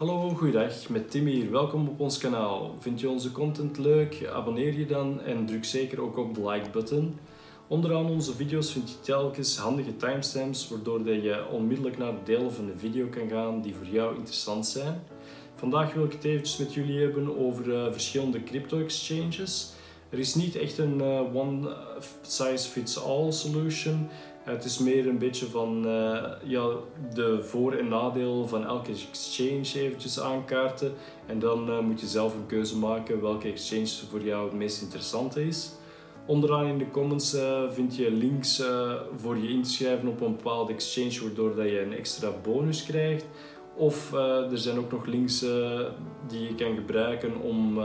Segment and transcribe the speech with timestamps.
[0.00, 1.50] Hallo, goeiedag, met Tim hier.
[1.50, 2.74] Welkom op ons kanaal.
[2.78, 4.26] Vind je onze content leuk?
[4.32, 7.18] Abonneer je dan en druk zeker ook op de like-button.
[7.68, 12.66] Onderaan onze video's vind je telkens handige timestamps, waardoor je onmiddellijk naar de delen van
[12.66, 15.02] de video kan gaan die voor jou interessant zijn.
[15.54, 19.72] Vandaag wil ik het eventjes met jullie hebben over uh, verschillende crypto-exchanges.
[20.10, 24.08] Er is niet echt een uh, one-size-fits-all solution.
[24.40, 26.68] Het is meer een beetje van uh, ja,
[27.14, 30.92] de voor- en nadelen van elke exchange eventjes aankaarten.
[31.26, 34.82] En dan uh, moet je zelf een keuze maken welke exchange voor jou het meest
[34.82, 35.70] interessante is.
[36.26, 38.62] Onderaan in de comments uh, vind je links
[39.16, 42.84] voor je in te schrijven op een bepaalde exchange, waardoor dat je een extra bonus
[42.84, 43.24] krijgt.
[43.76, 45.40] Of er zijn ook nog links
[46.28, 47.80] die je kan gebruiken om,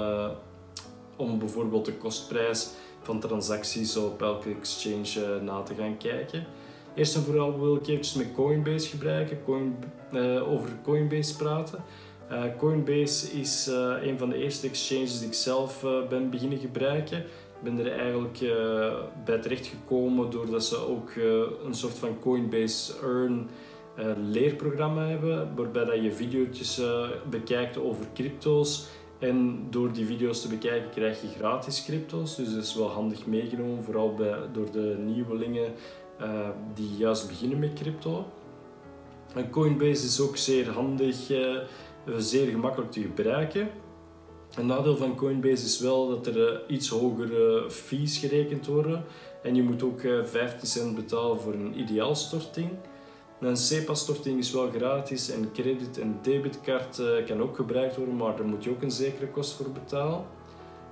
[1.15, 2.69] om bijvoorbeeld de kostprijs
[3.05, 6.45] van transacties op elke exchange na te gaan kijken.
[6.95, 9.37] Eerst en vooral wil ik eventjes met Coinbase gebruiken,
[10.11, 11.83] uh, over Coinbase praten.
[12.31, 13.69] Uh, Coinbase is
[14.01, 17.17] een van de eerste exchanges die ik zelf ben beginnen gebruiken.
[17.17, 18.39] Ik ben er eigenlijk
[19.25, 21.11] bij terecht gekomen doordat ze ook
[21.65, 23.49] een soort van Coinbase Earn
[24.31, 26.81] leerprogramma hebben, waarbij dat je video's
[27.29, 28.87] bekijkt over crypto's.
[29.25, 32.35] En door die video's te bekijken krijg je gratis crypto's.
[32.35, 35.73] Dus dat is wel handig meegenomen, vooral bij, door de nieuwelingen
[36.21, 38.25] uh, die juist beginnen met crypto.
[39.33, 41.57] En Coinbase is ook zeer handig, uh,
[42.17, 43.69] zeer gemakkelijk te gebruiken.
[44.55, 49.03] Een nadeel van Coinbase is wel dat er uh, iets hogere fees gerekend worden.
[49.43, 52.69] En je moet ook 15 cent betalen voor een ideaalstorting.
[53.39, 58.45] Een SEPA-storting is wel gratis en credit- en debitcard kan ook gebruikt worden, maar daar
[58.45, 60.23] moet je ook een zekere kost voor betalen.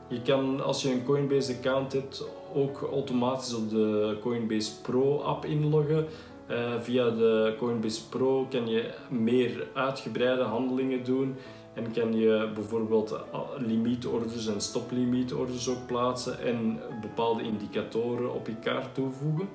[0.08, 5.46] Je kan, als je een Coinbase account hebt, ook automatisch op de Coinbase Pro app
[5.46, 6.08] inloggen.
[6.50, 11.36] Uh, via de Coinbase Pro kan je meer uitgebreide handelingen doen
[11.74, 13.20] en kan je bijvoorbeeld
[13.58, 19.50] limietorders en stoplimietorders ook plaatsen en bepaalde indicatoren op je kaart toevoegen.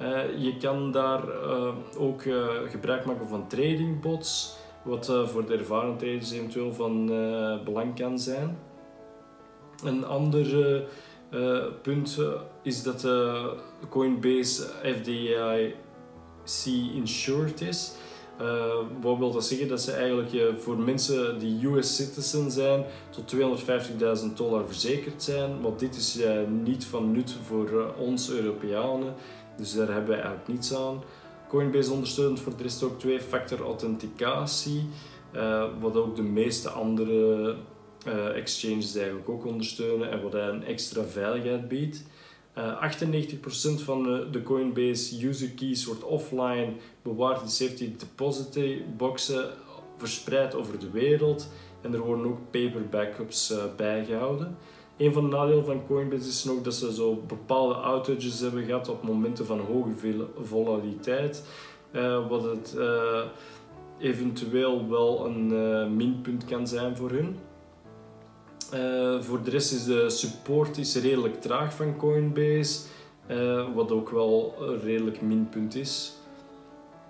[0.00, 1.68] Uh, je kan daar uh,
[1.98, 2.22] ook
[2.68, 7.06] gebruik maken van tradingbots, wat voor de ervaren traders eventueel van
[7.64, 8.58] belang kan zijn.
[9.84, 10.46] Een ander
[11.30, 12.28] uh, punt uh,
[12.62, 13.46] is dat uh,
[13.88, 15.74] Coinbase FDIC
[16.94, 17.92] insured is.
[19.00, 19.68] wat wil dat zeggen?
[19.68, 25.60] Dat ze eigenlijk voor mensen die US citizen zijn tot 250.000 dollar verzekerd zijn.
[25.60, 26.18] Want dit is
[26.62, 29.14] niet van nut voor ons Europeanen.
[29.56, 31.02] Dus daar hebben wij eigenlijk niets aan.
[31.48, 34.88] Coinbase ondersteunt voor de rest ook twee-factor authenticatie.
[35.80, 37.56] wat ook de meeste andere
[38.06, 42.04] uh, exchanges eigenlijk ook ondersteunen en wat een extra veiligheid biedt.
[42.58, 42.90] Uh,
[43.80, 46.72] 98% van de, de, Coinbase user keys wordt offline
[47.02, 48.58] bewaard in safety deposit
[48.96, 49.50] boxen
[49.96, 51.48] verspreid over de wereld
[51.80, 54.56] en er worden ook paper backups bijgehouden.
[55.00, 58.88] Een van de nadelen van Coinbase is nog dat ze zo bepaalde outages hebben gehad
[58.88, 61.44] op momenten van hoge volatiliteit,
[61.92, 62.76] uh, wat het
[63.98, 67.36] eventueel wel een minpunt kan zijn voor hun.
[69.22, 72.80] Voor de rest is de support is redelijk traag van Coinbase,
[73.74, 76.19] wat ook wel een redelijk minpunt is.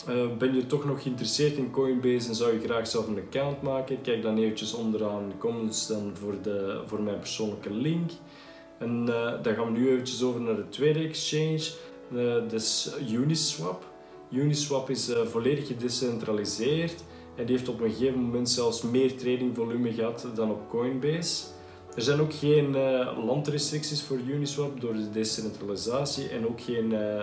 [0.09, 3.63] Uh, ben je toch nog geïnteresseerd in Coinbase en zou je graag zelf een account
[3.63, 4.01] maken?
[4.01, 8.11] Kijk dan eventjes onderaan de comments dan voor, de, voor mijn persoonlijke link.
[8.79, 9.05] En
[9.43, 11.63] dan gaan we nu eventjes over naar de tweede exchange,
[12.49, 13.85] dat is Uniswap.
[14.31, 17.05] Uniswap is volledig gedecentraliseerd
[17.37, 21.45] en die heeft op een gegeven moment zelfs meer tradingvolume gehad dan op Coinbase.
[21.95, 22.77] Er zijn ook geen
[23.25, 27.23] landrestricties voor Uniswap door de decentralisatie en ook geen uh,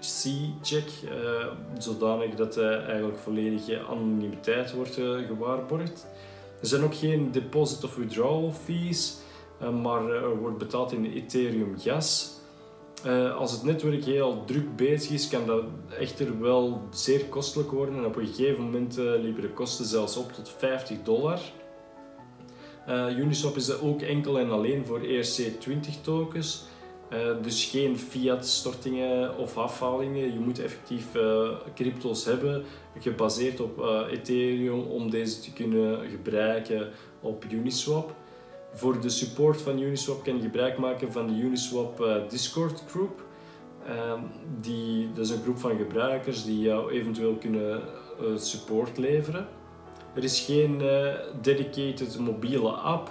[0.00, 1.46] KYC-check, uh,
[1.78, 4.94] zodanig dat eigenlijk volledige anonimiteit wordt
[5.26, 6.06] gewaarborgd.
[6.60, 9.16] Er zijn ook geen deposit of withdrawal fees,
[9.82, 12.36] maar er wordt betaald in Ethereum gas.
[13.36, 15.64] Als het netwerk heel druk bezig is, kan dat
[15.98, 17.96] echter wel zeer kostelijk worden.
[17.96, 21.40] En op een gegeven moment liepen de kosten zelfs op tot 50 dollar.
[23.16, 26.64] Uniswap is ook enkel en alleen voor ERC20 tokens.
[27.42, 30.32] Dus geen fiat stortingen of afhalingen.
[30.32, 31.06] Je moet effectief
[31.74, 32.64] crypto's hebben
[32.98, 36.88] gebaseerd op Ethereum om deze te kunnen gebruiken
[37.20, 38.14] op Uniswap.
[38.72, 43.26] Voor de support van Uniswap kan je gebruik maken van de Uniswap Discord groep.
[43.88, 44.12] Uh,
[44.60, 47.82] die, dat is een groep van gebruikers die jou eventueel kunnen
[48.34, 49.48] support leveren.
[50.14, 50.82] Er is geen
[51.42, 53.10] dedicated mobiele app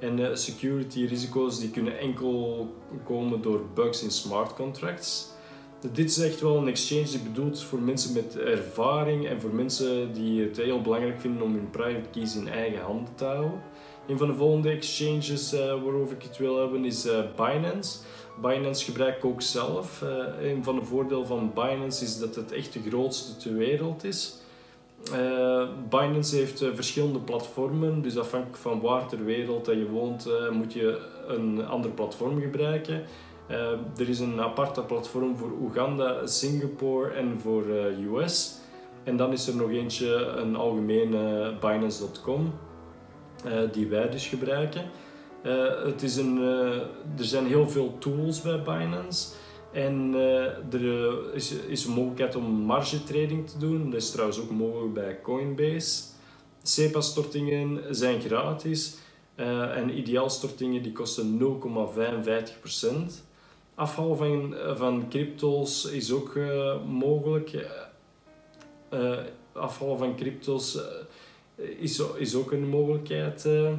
[0.00, 2.66] en security risico's die kunnen enkel
[3.04, 5.28] komen door bugs in smart contracts.
[5.92, 9.54] Dit is echt wel een exchange die bedoeld is voor mensen met ervaring en voor
[9.54, 13.62] mensen die het heel belangrijk vinden om hun private keys in eigen handen te houden.
[14.06, 17.98] Een van de volgende exchanges uh, waarover ik het wil hebben is uh, Binance.
[18.40, 20.04] Binance gebruik ik ook zelf.
[20.42, 24.39] Een van de voordelen van Binance is dat het echt de grootste ter wereld is.
[25.88, 30.98] Binance heeft verschillende platformen, dus afhankelijk van waar ter wereld dat je woont, moet je
[31.26, 33.02] een ander platform gebruiken.
[33.96, 37.64] er is een aparte platform voor Oeganda, Singapore en voor
[38.14, 38.58] US.
[39.04, 42.52] En dan is er nog eentje, een algemene Binance.com.
[43.44, 44.84] Eh, die wij dus gebruiken.
[45.84, 46.38] Het is een,
[47.18, 49.28] er zijn heel veel tools bij Binance.
[49.72, 50.14] En
[50.70, 53.90] er is, is een mogelijkheid om marge trading te doen.
[53.90, 56.02] Dat is trouwens ook mogelijk bij Coinbase.
[56.62, 58.96] SEPA-stortingen zijn gratis.
[59.74, 63.24] en ideaalstortingen die kosten 0,55%.
[63.74, 64.16] Afval
[64.76, 66.38] van, crypto's is ook
[66.86, 67.66] mogelijk.
[69.52, 70.78] afval van crypto's
[71.78, 73.44] is, is ook een mogelijkheid.
[73.44, 73.72] Eh.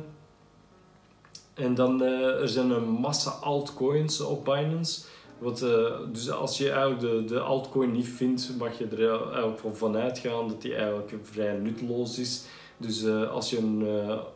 [1.54, 5.02] En dan uh, er zijn een massa altcoins op Binance.
[5.42, 9.60] Wat, uh, dus als je eigenlijk de, de altcoin niet vindt, mag je er eigenlijk
[9.78, 12.44] van uitgaan dat die eigenlijk vrij nutteloos is.
[12.78, 13.86] Dus uh, als je een,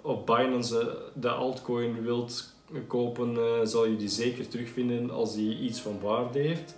[0.01, 2.53] op Binance de altcoin wilt
[2.87, 3.37] kopen,
[3.67, 6.75] zal je die zeker terugvinden als die iets van waarde heeft.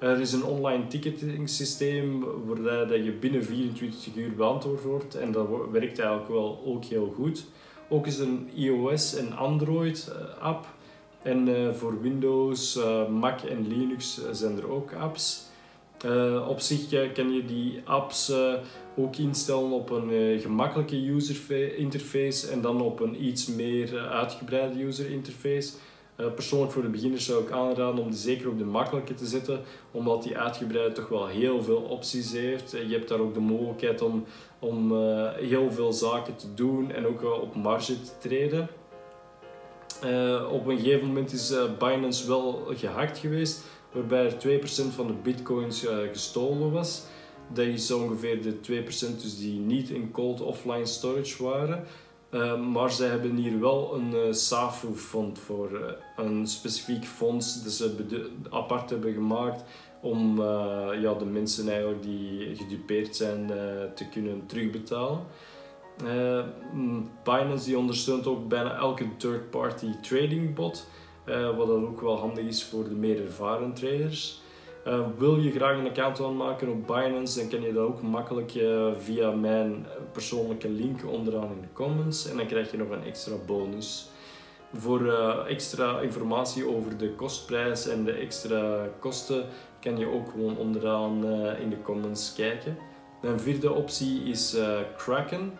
[0.00, 5.48] Er is een online ticketing systeem waarbij je binnen 24 uur beantwoord wordt en dat
[5.72, 7.44] werkt eigenlijk wel ook heel goed.
[7.88, 10.66] Ook is er een iOS en Android eh, app
[11.22, 15.48] en uh, voor Windows, uh, Mac en Linux zijn er ook apps.
[16.06, 18.32] Uh, op zich kan je die apps
[18.96, 25.10] ook instellen op een gemakkelijke user interface en dan op een iets meer uitgebreide user
[25.10, 25.72] interface.
[26.20, 29.26] Eh, persoonlijk voor de beginners zou ik aanraden om die zeker op de makkelijke te
[29.26, 32.70] zetten, omdat die uitgebreid toch wel heel veel opties heeft.
[32.70, 34.24] Je hebt daar ook de mogelijkheid om,
[34.58, 34.96] om
[35.36, 38.68] heel veel zaken te doen en ook op marge te treden.
[40.04, 45.12] Uh, op een gegeven moment is Binance wel gehackt geweest, waarbij er 2% van de
[45.12, 47.02] bitcoins gestolen was.
[47.52, 51.84] Dat is ongeveer de 2% dus die niet in cold offline storage waren.
[52.72, 59.12] Maar ze hebben hier wel een SAFU-fonds voor, een specifiek fonds dat ze apart hebben
[59.12, 59.64] gemaakt
[60.00, 60.42] om
[61.00, 63.46] ja, de mensen eigenlijk die gedupeerd zijn
[63.94, 65.20] te kunnen terugbetalen.
[67.24, 70.86] Binance die ondersteunt ook bijna elke third-party trading bot,
[71.56, 74.40] wat dan ook wel handig is voor de meer ervaren traders.
[74.86, 78.52] Uh, wil je graag een account aanmaken op Binance, dan kan je dat ook makkelijk
[78.98, 82.30] via mijn persoonlijke link onderaan in de comments.
[82.30, 84.08] En dan krijg je nog een extra bonus.
[84.74, 85.12] Voor
[85.46, 89.44] extra informatie over de kostprijs en de extra kosten
[89.80, 91.26] kan je ook gewoon onderaan
[91.60, 92.76] in de comments kijken.
[93.22, 94.56] Een vierde optie is
[94.96, 95.52] Kraken.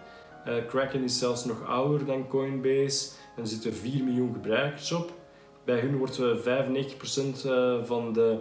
[0.67, 5.13] Kraken is zelfs nog ouder dan Coinbase en er zitten 4 miljoen gebruikers op.
[5.65, 6.23] Bij hun wordt 95%
[7.85, 8.39] van de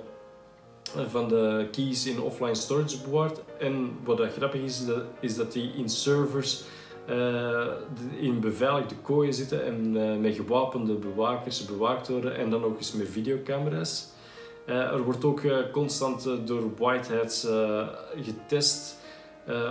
[1.07, 3.41] van de keys in offline storage bewaard.
[3.59, 4.83] En wat grappig is,
[5.19, 6.63] is dat die in servers
[7.09, 7.67] uh,
[8.19, 12.93] in beveiligde kooien zitten en uh, met gewapende bewakers bewaakt worden en dan ook eens
[12.93, 14.07] met videocamera's.
[14.65, 15.41] Uh, er wordt ook
[15.71, 17.47] constant door whiteheads
[18.21, 18.98] getest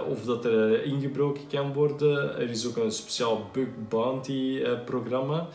[0.09, 2.39] of dat er ingebroken kan worden.
[2.39, 5.49] Er is ook een speciaal bug bounty programma.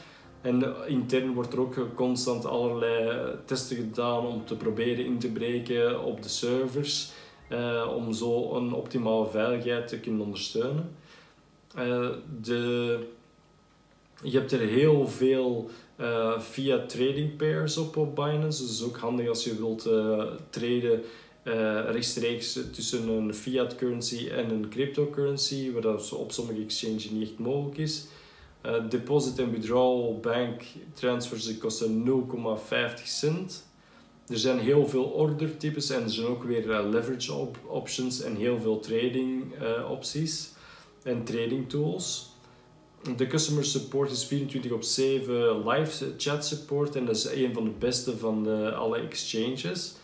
[0.44, 6.04] En intern wordt er ook constant allerlei testen gedaan om te proberen in te breken
[6.04, 7.12] op de servers,
[7.50, 10.96] eh, om zo een optimale veiligheid te kunnen ondersteunen.
[12.42, 13.00] De,
[14.24, 15.70] je hebt er heel veel
[16.40, 19.90] fiat trading pairs op op Binance, dus is ook handig als je wilt
[21.44, 27.30] traden rechtstreeks tussen een fiat currency en een cryptocurrency, waar dat op sommige exchanges niet
[27.30, 28.06] echt mogelijk is.
[28.66, 30.62] Uh, deposit en withdrawal bank
[30.94, 32.06] transfers kosten
[33.00, 33.66] 0,50 cent.
[34.28, 38.36] Er zijn heel veel ordertypes en er zijn ook weer uh, leverage op options en
[38.36, 39.44] heel veel trading
[39.90, 40.52] opties
[41.04, 42.32] en trading tools.
[43.18, 47.64] De customer support is 24 op 7 live chat support en dat is een van
[47.64, 49.96] de beste van alle exchanges.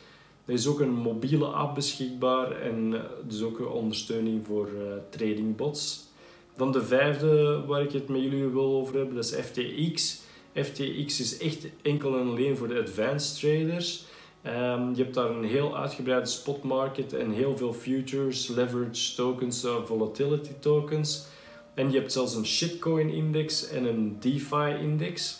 [0.49, 4.69] Er is ook een mobiele app beschikbaar en dus ook ondersteuning voor
[5.09, 6.07] trading bots.
[6.55, 10.21] Dan de vijfde waar ik het met jullie wil over hebben, dat is FTX.
[10.53, 14.03] FTX is echt enkel en alleen voor de advanced traders.
[14.45, 19.65] Um, je hebt daar een heel uitgebreide spot market en heel veel futures, leverage tokens,
[19.65, 21.25] uh, volatility tokens.
[21.73, 25.39] En je hebt zelfs een shitcoin index en een DeFi index.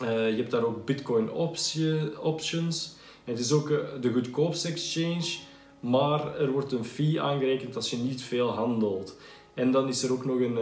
[0.00, 1.30] Je hebt daar ook Bitcoin
[2.20, 2.98] options.
[3.24, 3.68] Het is ook
[4.00, 5.36] de goedkoopste exchange,
[5.80, 9.16] maar er wordt een fee aangerekend als je niet veel handelt.
[9.54, 10.56] En dan is er ook nog een,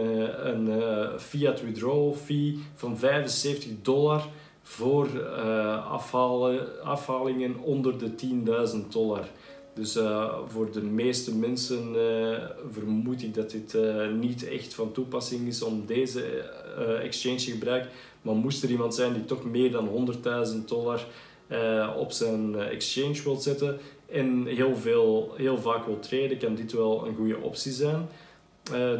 [0.47, 4.27] een, een fiat withdrawal fee van 75 dollar
[4.61, 5.27] voor
[5.89, 8.11] afhalen, afhalingen onder de
[8.81, 9.27] 10.000 dollar.
[9.73, 9.97] Dus
[10.47, 11.95] voor de meeste mensen
[12.71, 13.77] vermoed ik dat dit
[14.19, 16.21] niet echt van toepassing is om deze
[17.01, 17.89] exchange te gebruiken.
[18.21, 20.13] Maar moest er iemand zijn die toch meer dan
[20.57, 21.05] 100.000 dollar
[21.97, 23.79] op zijn exchange wil zetten
[24.11, 28.07] en heel, veel, heel vaak wil traden, kan dit wel een goede optie zijn.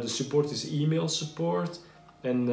[0.08, 1.80] support is e-mail support.
[2.20, 2.48] En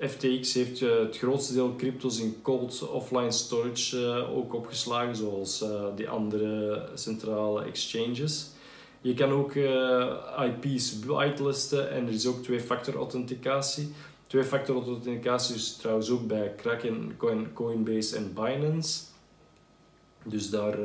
[0.00, 6.82] FTX heeft het grootste deel crypto's in cold offline storage ook opgeslagen, zoals die andere
[6.94, 8.46] centrale exchanges.
[9.00, 9.54] Je kan ook
[10.44, 13.92] IP's whitelisten en er is ook twee-factor authenticatie.
[14.26, 17.16] Twee-factor authenticatie is trouwens ook bij Kraken,
[17.54, 19.00] Coinbase en Binance.
[20.28, 20.78] Dus daar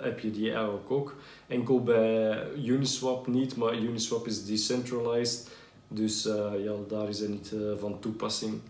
[0.00, 1.14] heb je die eigenlijk ook.
[1.46, 5.48] Enkel bij Uniswap niet, maar Uniswap is decentralized.
[5.88, 8.60] Dus uh, ja, daar is het niet uh, van toepassing.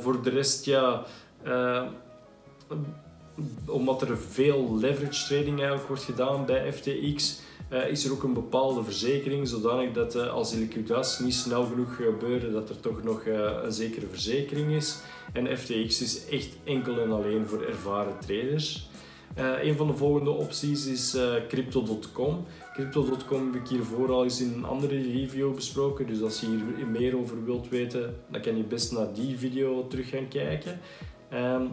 [0.00, 1.04] Voor de rest, ja,
[3.66, 7.40] omdat er veel leverage trading eigenlijk wordt gedaan bij FTX,
[7.88, 12.52] is er ook een bepaalde verzekering, zodanig dat als de liquidaties niet snel genoeg gebeuren,
[12.52, 13.26] dat er toch nog
[13.62, 14.98] een zekere verzekering is.
[15.32, 18.88] En FTX is echt enkel en alleen voor ervaren traders.
[19.62, 21.16] Een van de volgende opties is
[21.48, 22.44] Crypto.com.
[22.72, 26.06] Crypto.com heb ik hiervoor al eens in een andere review besproken.
[26.06, 29.86] Dus als je hier meer over wilt weten, dan kan je best naar die video
[29.86, 30.80] terug gaan kijken.
[31.34, 31.70] Um,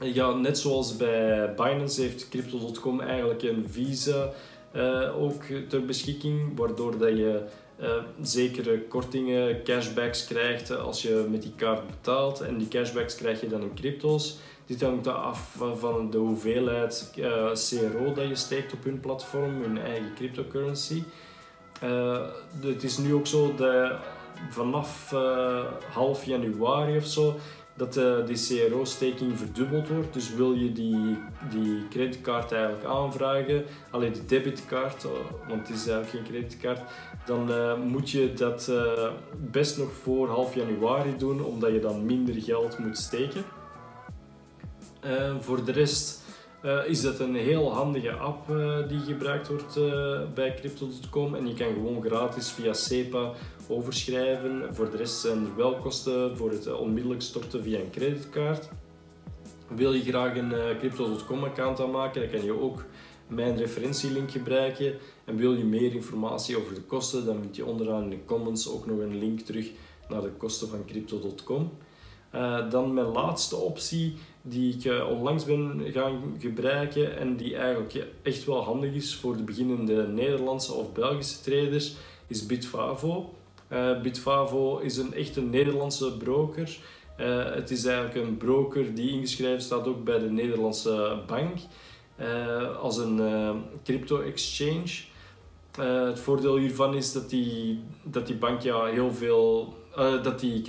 [0.00, 4.32] ja, net zoals bij Binance heeft Crypto.com eigenlijk een visa
[4.72, 7.42] uh, ook ter beschikking, waardoor dat je
[7.80, 7.88] uh,
[8.22, 12.40] zekere kortingen, cashbacks krijgt als je met die kaart betaalt.
[12.40, 14.38] En die cashbacks krijg je dan in crypto's.
[14.66, 17.10] Dit hangt af van de hoeveelheid
[17.52, 21.02] CRO dat je steekt op hun platform, hun eigen cryptocurrency.
[22.60, 23.92] Het is nu ook zo dat
[24.50, 25.14] vanaf
[25.92, 27.36] half januari of zo
[27.80, 30.14] dat de, die CRO-staking verdubbeld wordt.
[30.14, 31.18] Dus wil je die,
[31.50, 35.06] die creditcard eigenlijk aanvragen, alleen de debitcard,
[35.48, 36.80] want het is eigenlijk geen creditcard,
[37.26, 38.72] dan uh, moet je dat
[39.50, 43.44] best nog voor half januari doen, omdat je dan minder geld moet steken.
[45.40, 46.22] Voor de rest
[46.86, 48.46] is dat een heel handige app
[48.88, 49.74] die gebruikt wordt
[50.34, 53.32] bij Crypto.com en je kan gewoon gratis via SEPA
[53.68, 54.74] overschrijven.
[54.74, 58.68] Voor de rest zijn er wel kosten voor het onmiddellijk storten via een creditcard.
[59.68, 62.84] Wil je graag een Crypto.com account aanmaken, dan kan je ook
[63.26, 64.94] mijn referentielink gebruiken.
[65.24, 68.68] En wil je meer informatie over de kosten, dan vind je onderaan in de comments
[68.68, 69.70] ook nog een link terug
[70.08, 71.70] naar de kosten van crypto.com.
[72.34, 78.06] Uh, dan mijn laatste optie die ik uh, onlangs ben gaan gebruiken en die eigenlijk
[78.22, 81.94] echt wel handig is voor de beginnende Nederlandse of Belgische traders,
[82.26, 83.34] is Bitfavo.
[83.72, 86.78] Uh, Bitfavo is een echte Nederlandse broker.
[87.54, 91.58] het is eigenlijk een broker die ingeschreven staat ook bij de Nederlandse bank.
[92.20, 93.20] Eh, als een
[93.84, 95.08] crypto-exchange.
[95.78, 99.74] Eh, het voordeel hiervan is dat die, dat die bank ja, heel veel,
[100.22, 100.62] dat die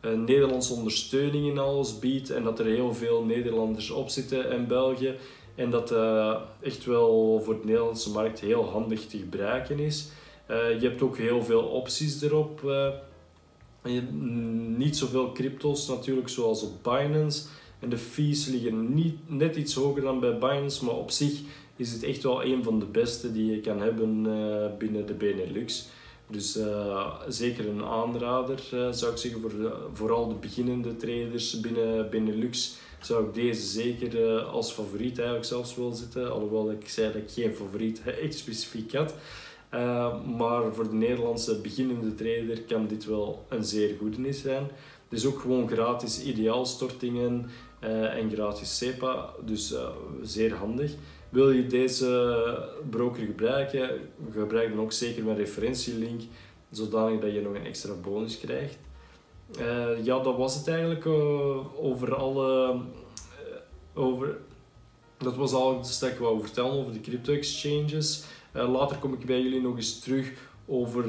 [0.00, 4.66] crypto-exchange Nederlandse ondersteuning in alles biedt en dat er heel veel Nederlanders op zitten in
[4.66, 5.14] België.
[5.54, 5.94] En dat
[6.60, 10.08] echt wel voor de Nederlandse markt heel handig te gebruiken is.
[10.48, 12.72] je hebt ook heel veel opties erop.
[14.76, 17.46] niet zoveel crypto's natuurlijk zoals op Binance.
[17.80, 21.40] En de fees liggen niet, net iets hoger dan bij Binance, maar op zich
[21.76, 25.14] is het echt wel een van de beste die je kan hebben uh, binnen de
[25.14, 25.88] Benelux.
[26.30, 32.10] Dus uh, zeker een aanrader uh, zou ik zeggen voor vooral de beginnende traders binnen
[32.10, 36.32] Benelux zou ik deze zeker als favoriet eigenlijk zelfs wel zetten.
[36.32, 39.14] Alhoewel ik zei dat ik geen favoriet echt specifiek had.
[40.36, 44.62] maar voor de Nederlandse beginnende trader kan dit wel een zeer goede zijn.
[45.08, 49.74] Het is ook gewoon gratis ideaalstortingen en gratis SEPA, dus
[50.22, 50.92] zeer handig.
[51.30, 53.90] Wil je deze broker gebruiken,
[54.32, 56.20] gebruik dan ook zeker mijn referentielink,
[56.70, 58.78] zodanig dat je nog een extra bonus krijgt.
[59.60, 61.06] Uh, ja, dat was het eigenlijk
[61.76, 62.80] over alle.
[63.94, 64.38] over,
[65.18, 68.24] dat was al het stuk wat ik vertellen over de crypto exchanges.
[68.52, 70.32] later kom ik bij jullie nog eens terug
[70.72, 71.04] over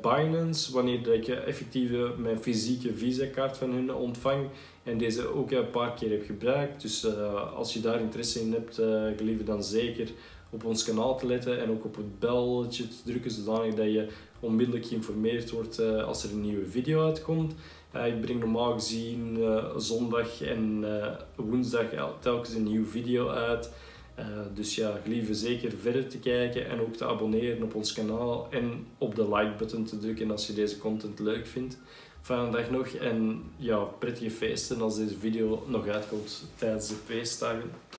[0.00, 4.46] Binance, wanneer ik effectief mijn fysieke visa-kaart van hun ontvang
[4.82, 6.82] en deze ook een paar keer heb gebruikt.
[6.82, 10.08] Dus uh, als je daar interesse in hebt, uh, gelieve dan zeker
[10.50, 14.06] op ons kanaal te letten en ook op het belletje te drukken, zodanig dat je
[14.40, 17.54] onmiddellijk geïnformeerd wordt als er een nieuwe video uitkomt.
[18.06, 19.38] Ik breng normaal gezien
[19.76, 20.84] zondag en
[21.36, 21.84] woensdag
[22.20, 23.70] telkens een nieuwe video uit.
[24.54, 28.86] Dus ja, gelieve zeker verder te kijken en ook te abonneren op ons kanaal en
[28.98, 31.78] op de like button te drukken als je deze content leuk vindt.
[32.22, 37.70] Fijne dag nog en ja, prettige feesten als deze video nog uitkomt tijdens de feestdagen.